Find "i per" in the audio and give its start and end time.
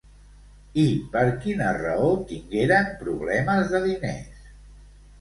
0.83-1.23